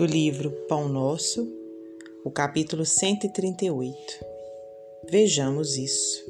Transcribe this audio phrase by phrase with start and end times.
[0.00, 1.46] do livro Pão Nosso,
[2.24, 3.94] o capítulo 138.
[5.10, 6.24] Vejamos isso.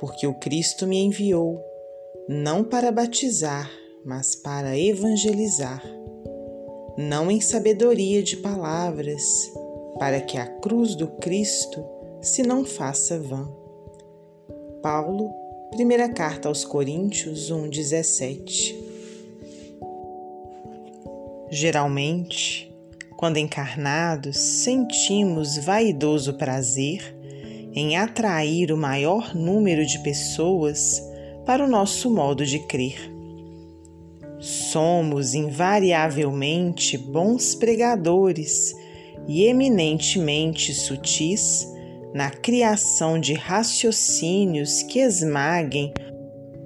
[0.00, 1.62] Porque o Cristo me enviou,
[2.28, 3.70] não para batizar,
[4.04, 5.80] mas para evangelizar,
[6.96, 9.22] não em sabedoria de palavras,
[10.00, 11.84] para que a cruz do Cristo
[12.20, 13.48] se não faça vã.
[14.82, 15.32] Paulo,
[15.70, 18.87] primeira carta aos Coríntios 1:17.
[21.50, 22.70] Geralmente,
[23.16, 27.16] quando encarnados, sentimos vaidoso prazer
[27.74, 31.02] em atrair o maior número de pessoas
[31.46, 33.10] para o nosso modo de crer.
[34.38, 38.74] Somos invariavelmente bons pregadores
[39.26, 41.66] e eminentemente sutis
[42.14, 45.92] na criação de raciocínios que esmaguem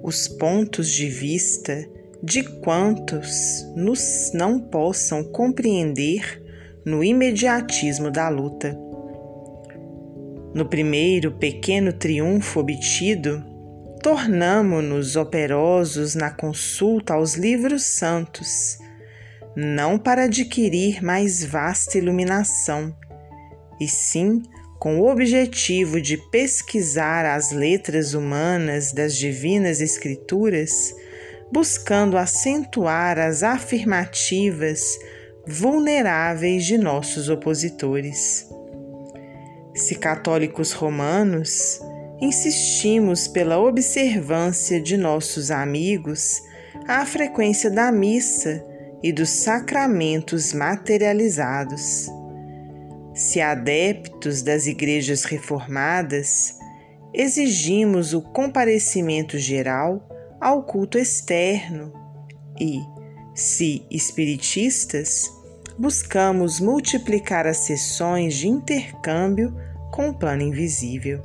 [0.03, 1.89] os pontos de vista
[2.23, 6.41] de quantos nos não possam compreender
[6.85, 8.79] no imediatismo da luta.
[10.53, 13.43] No primeiro pequeno triunfo obtido,
[14.01, 18.77] tornamo-nos operosos na consulta aos livros santos,
[19.53, 22.95] não para adquirir mais vasta iluminação,
[23.81, 24.41] e sim
[24.79, 30.93] com o objetivo de pesquisar as letras humanas das divinas Escrituras
[31.51, 34.97] buscando acentuar as afirmativas
[35.45, 38.47] vulneráveis de nossos opositores.
[39.75, 41.79] Se católicos romanos,
[42.21, 46.41] insistimos pela observância de nossos amigos
[46.87, 48.63] à frequência da missa
[49.01, 52.07] e dos sacramentos materializados.
[53.13, 56.57] Se adeptos das igrejas reformadas,
[57.13, 60.07] exigimos o comparecimento geral
[60.43, 61.93] ao culto externo
[62.59, 62.81] e,
[63.33, 65.31] se espiritistas,
[65.79, 69.55] buscamos multiplicar as sessões de intercâmbio
[69.89, 71.23] com o plano invisível.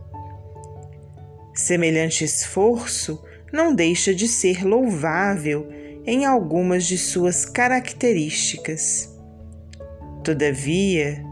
[1.53, 3.21] Semelhante esforço
[3.53, 5.69] não deixa de ser louvável
[6.07, 9.13] em algumas de suas características.
[10.23, 11.25] Todavia,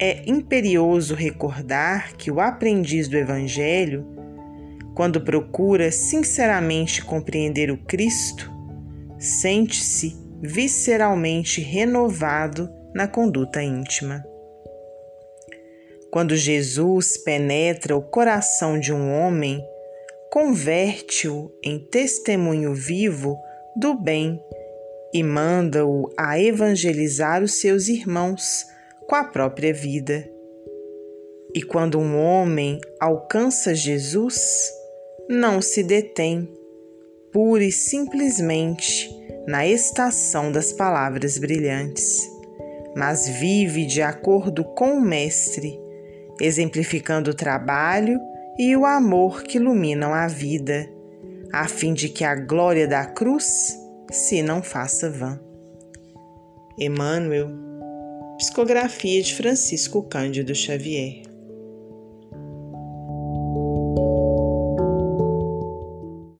[0.00, 4.17] é imperioso recordar que o aprendiz do Evangelho
[4.98, 8.50] quando procura sinceramente compreender o Cristo,
[9.16, 14.24] sente-se visceralmente renovado na conduta íntima.
[16.10, 19.64] Quando Jesus penetra o coração de um homem,
[20.32, 23.38] converte-o em testemunho vivo
[23.76, 24.42] do bem
[25.14, 28.66] e manda-o a evangelizar os seus irmãos
[29.06, 30.28] com a própria vida.
[31.54, 34.76] E quando um homem alcança Jesus,
[35.28, 36.48] não se detém,
[37.30, 39.14] pura e simplesmente,
[39.46, 42.26] na estação das palavras brilhantes,
[42.96, 45.78] mas vive de acordo com o Mestre,
[46.40, 48.18] exemplificando o trabalho
[48.58, 50.88] e o amor que iluminam a vida,
[51.52, 53.78] a fim de que a glória da cruz
[54.10, 55.38] se não faça vã.
[56.78, 57.50] Emmanuel,
[58.38, 61.27] Psicografia de Francisco Cândido Xavier